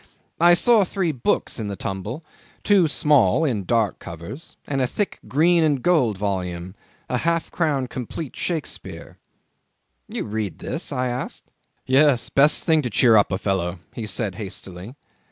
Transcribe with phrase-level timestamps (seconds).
[0.39, 2.23] I saw three books in the tumble;
[2.63, 6.73] two small, in dark covers, and a thick green and gold volume
[7.07, 9.19] a half crown complete Shakespeare.
[10.09, 11.51] "You read this?" I asked.
[11.85, 12.29] "Yes.
[12.31, 14.95] Best thing to cheer up a fellow," he said hastily.